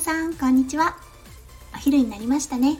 [0.00, 0.96] さんこんにちは。
[1.74, 2.78] お昼になりましたね。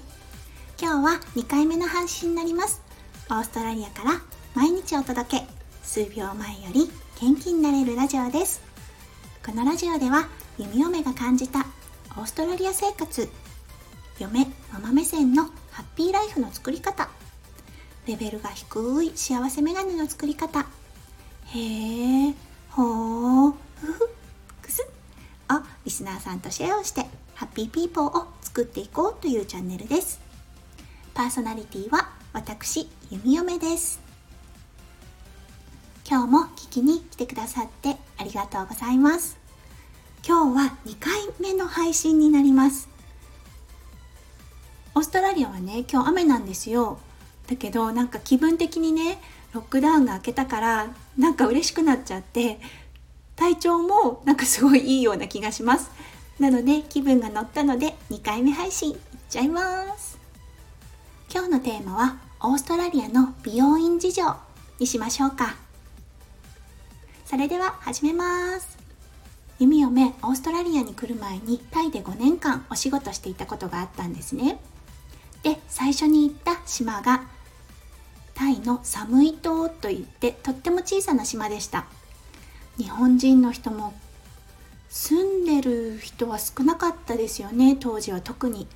[0.81, 2.81] 今日は2回目の配信になります。
[3.29, 4.23] オーストラリアから
[4.55, 5.47] 毎日お届け。
[5.83, 8.63] 数秒前より元気になれるラジオです。
[9.45, 11.67] このラジオでは弓嫁が感じた
[12.17, 13.29] オーストラリア生活。
[14.19, 17.11] 嫁ママ目線のハッピーライフの作り方。
[18.07, 20.61] レベルが低い幸せメガネの作り方。
[21.49, 22.35] へえ
[22.71, 24.20] ほーふふ。
[25.85, 30.21] リスナーさんとシェアをしてハッピーピーポーを作っていこうというチャンネルです。
[31.15, 34.01] パーソナリティは私弓嫁です。
[36.09, 39.39] 今日も聞きに来てくださってありがとうございます。
[40.27, 42.89] 今日は2回目の配信になります。
[44.95, 46.99] オーストラリアはね今日雨なんですよ。
[47.49, 49.19] だけどなんか気分的にね
[49.53, 52.61] ロックダウンが明けたからなんか嬉しくなっちゃって
[53.41, 55.91] 体調もなんかすごいいいような気がします。
[56.39, 58.99] なので気分が乗ったので2回目配信いっ
[59.31, 60.19] ちゃいます。
[61.33, 64.23] 今日のテーマはオーストラリアの美容院事情
[64.79, 65.57] にしましょうか。
[67.25, 68.77] それでは始めます。
[69.59, 74.61] 弓嫁オーストラリアに来る前にタイで5年間お仕事していたことがあったんですね。
[75.43, 77.23] で最初に行った島が
[78.35, 81.87] タイのサムイ島といってとっても小さな島でした。
[82.81, 83.93] 日本人の人も
[84.89, 88.67] 住んでる人は少なかったですよね当時は特に。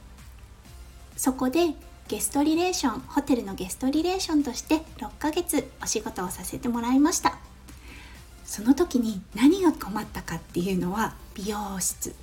[1.16, 1.69] そこで
[2.08, 7.38] ゲストリレーションホテルのゲストリレーションとして6ヶ月お仕事をさせてもらいました。
[8.44, 12.14] その時に何が困ったかっていうのは美容室。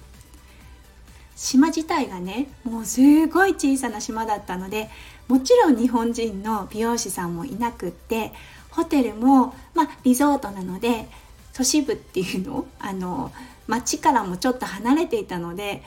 [1.36, 4.92] 島自体がねもうすごい小さな島だったので
[5.28, 8.34] もちろん日本人の美容師さんもいなくって
[8.70, 11.08] ホテルも、まあ、リゾートなので
[11.54, 12.66] 都市部っていうの？
[12.80, 13.32] あの
[13.68, 15.84] 町からもちょっと離れていたので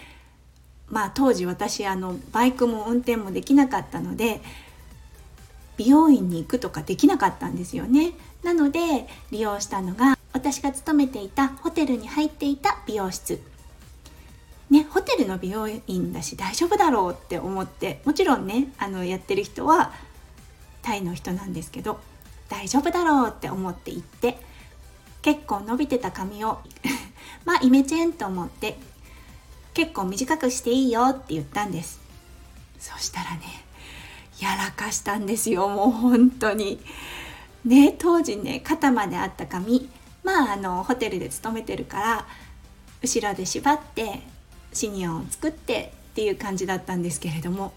[0.88, 4.40] まあ当時私あのバイクも運転もできなかったので
[5.76, 8.12] 美容院に行くとかできなかったんですよね。
[8.42, 13.40] なので利用したのが私が勤めていたホテルに入っていた美容室。
[14.70, 19.92] ね、ホテルの美容院だし大丈夫だろうって思ってもちろんねあのやってる人は
[20.82, 22.00] タイの人なんですけど
[22.48, 24.38] 大丈夫だろうって思って行って
[25.24, 26.60] 結構伸びてた髪を
[27.46, 28.76] まあイメチェンと思って
[29.72, 31.98] 結構短くしていいよって言ったんです。
[32.78, 33.64] そしたらね
[34.38, 36.78] やらかしたんですよもう本当に。
[37.64, 39.88] ね当時ね肩まであった髪
[40.22, 42.26] まああのホテルで勤めてるから
[43.02, 44.20] 後ろで縛って
[44.74, 47.72] シニアを作ってっていう感じだったんですけれども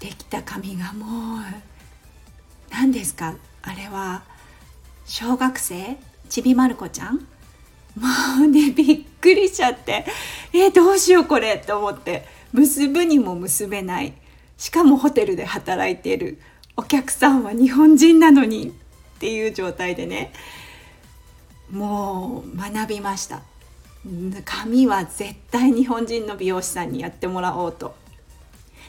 [0.00, 1.44] できた髪がもう
[2.70, 3.36] 何ですか？
[3.62, 4.24] あれは
[5.06, 5.96] 小学生
[6.28, 7.16] ちびまる子ちゃん？
[7.16, 7.24] も
[8.44, 10.04] うねびっくりしちゃって。
[10.52, 12.26] えどうしようこれって思って。
[12.52, 14.14] 結ぶにも結べない。
[14.56, 16.38] しかもホテルで働いている。
[16.76, 18.72] お客さんは日本人なのにっ
[19.18, 20.32] ていう状態でね。
[21.70, 23.42] もう学びました。
[24.44, 27.96] 髪は絶対日本人の美容師さんにやってもらおうと。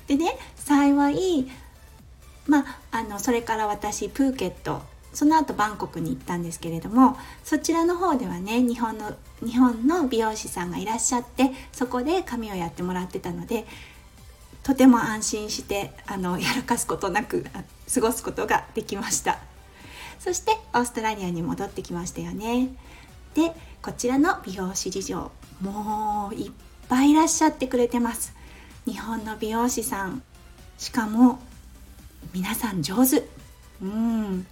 [0.05, 1.47] でね幸い
[2.45, 4.81] まああのそれから私プーケット
[5.17, 13.65] その後バンコクに行ったんですけれどもそちらの方ではね日本の日本の美容師さんがいらっしゃってそこで髪をやってもらってたので
[14.61, 17.43] とても安心してあのやらかすことなく
[17.91, 19.39] 過ごすことができました。
[20.19, 22.69] そしてオーストラリアに戻ってきましたよね。
[23.33, 26.51] でこちらの美容師事情もういっ
[26.89, 28.35] ぱいいらっしゃってくれてます。
[28.85, 30.21] 日本の美容師さん。
[30.77, 31.39] しかも
[32.35, 33.27] 皆さん上手。
[33.81, 34.45] うん。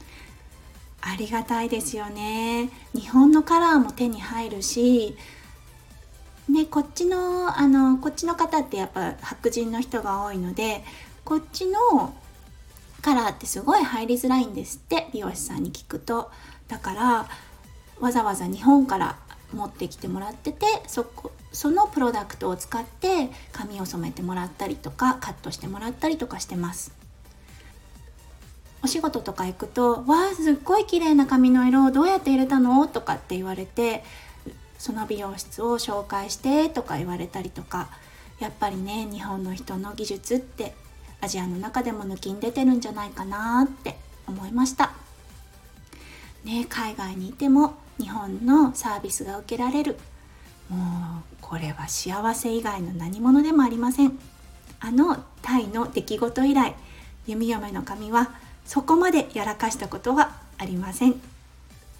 [1.07, 2.69] ありがたいですよね。
[2.93, 5.15] 日本のカラーも手に入るし
[6.49, 10.83] ねこっちのあのこっちの方ってやっぱ白人の人が多いので
[11.23, 12.15] こっちの
[13.01, 16.31] カラーってすごい入りづらいんですって美容師さんに聞くと。
[16.67, 17.27] だから
[17.99, 19.19] わざわざ日本から
[19.53, 27.04] 持ってきてもらっててそこそのプロダクトを使って髪を染めてもらったりとかカットしてもらったりとかしてます。
[28.85, 34.03] お仕事とか行くと「わあすっごい綺麗な髪の色をどうやって入れたの?」とかって言われて
[34.77, 37.89] その美容室を紹介してとか言われたりとか
[38.39, 40.75] やっぱりね日本の人の技術って
[41.19, 43.97] アジアの中でも抜きん出てるんじゃないかなって
[44.27, 44.91] 思いました。
[46.43, 49.97] ね海外にいても日本のサービスが受けられる。
[50.69, 54.19] もうこれは幸せ以外の何者でもありません。
[54.79, 56.75] あのタイの出来事以来
[57.25, 61.21] 弓嫁の髪はそこまでやらかしたことはありません。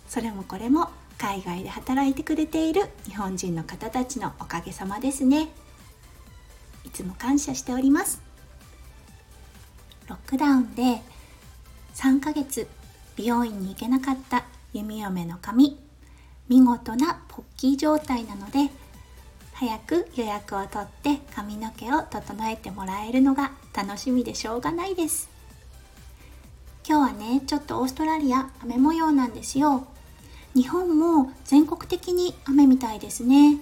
[0.08, 5.50] それもこれも海外で働いてくれている日本人の方たちのおかげさまですね。
[6.84, 8.22] いつも感謝しております。
[10.08, 11.02] ロックダウンで
[11.96, 12.68] 3ヶ月
[13.16, 15.80] 美容院に行けなかった弓嫁の髪
[16.48, 18.70] 見事なポッキー状態なので
[19.54, 25.35] 早く予約を取って髪の毛を整えてもらえるのが楽しみでしょうがないです。
[26.88, 29.88] 今日はねちょっとオーストラリア雨模様なんですよ。
[30.54, 33.58] 日本も全国的に雨みたいですね。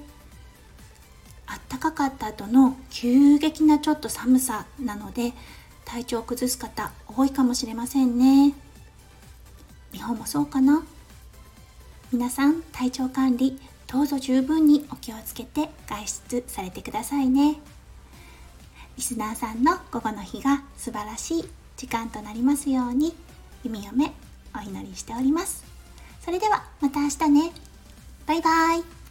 [1.48, 5.32] あったかかった後の急激なちょっと寒さなので
[5.86, 8.54] 体調を崩す方多いかもしれませんね。
[9.94, 10.84] 日本もそうかな？
[12.12, 17.56] 皆さん体調管理どうぞ十分にお気をつけて外出されてくださいね。
[18.98, 21.46] リスナーさんの午後の日が素晴らしい。
[21.78, 23.16] 時間となりますように
[23.64, 24.14] 弓嫁
[24.56, 25.64] お祈りしております。
[26.24, 27.52] それではまた明日ね。
[28.26, 29.03] バイバイ。